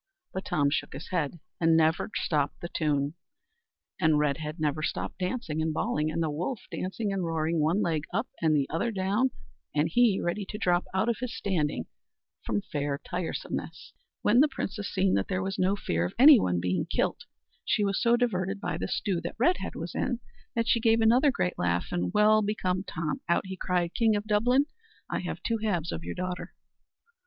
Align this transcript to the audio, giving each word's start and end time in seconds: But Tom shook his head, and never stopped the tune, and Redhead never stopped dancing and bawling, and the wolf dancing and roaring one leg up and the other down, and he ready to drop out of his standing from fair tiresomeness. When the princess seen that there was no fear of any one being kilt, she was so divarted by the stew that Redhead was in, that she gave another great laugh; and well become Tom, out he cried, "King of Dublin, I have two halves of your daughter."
But 0.33 0.45
Tom 0.45 0.71
shook 0.71 0.93
his 0.93 1.09
head, 1.09 1.39
and 1.59 1.77
never 1.77 2.09
stopped 2.15 2.59
the 2.59 2.69
tune, 2.69 3.13
and 3.99 4.17
Redhead 4.17 4.59
never 4.59 4.81
stopped 4.81 5.19
dancing 5.19 5.61
and 5.61 5.75
bawling, 5.75 6.09
and 6.09 6.23
the 6.23 6.29
wolf 6.31 6.59
dancing 6.71 7.13
and 7.13 7.23
roaring 7.23 7.59
one 7.59 7.83
leg 7.83 8.05
up 8.11 8.27
and 8.41 8.55
the 8.55 8.67
other 8.71 8.89
down, 8.89 9.29
and 9.75 9.87
he 9.89 10.19
ready 10.19 10.43
to 10.49 10.57
drop 10.57 10.85
out 10.91 11.07
of 11.07 11.19
his 11.19 11.37
standing 11.37 11.85
from 12.43 12.63
fair 12.63 12.99
tiresomeness. 13.07 13.93
When 14.23 14.39
the 14.39 14.47
princess 14.47 14.91
seen 14.91 15.13
that 15.13 15.27
there 15.27 15.43
was 15.43 15.59
no 15.59 15.75
fear 15.75 16.03
of 16.05 16.15
any 16.17 16.39
one 16.39 16.59
being 16.59 16.87
kilt, 16.89 17.25
she 17.63 17.83
was 17.83 18.01
so 18.01 18.17
divarted 18.17 18.59
by 18.59 18.79
the 18.79 18.87
stew 18.87 19.21
that 19.21 19.35
Redhead 19.37 19.75
was 19.75 19.93
in, 19.93 20.19
that 20.55 20.67
she 20.67 20.79
gave 20.79 21.01
another 21.01 21.29
great 21.29 21.59
laugh; 21.59 21.91
and 21.91 22.11
well 22.11 22.41
become 22.41 22.83
Tom, 22.85 23.21
out 23.29 23.45
he 23.45 23.55
cried, 23.55 23.93
"King 23.93 24.15
of 24.15 24.25
Dublin, 24.25 24.65
I 25.11 25.19
have 25.19 25.43
two 25.43 25.59
halves 25.59 25.91
of 25.91 26.03
your 26.03 26.15
daughter." 26.15 26.55